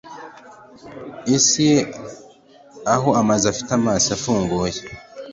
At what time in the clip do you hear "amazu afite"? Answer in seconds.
3.21-3.71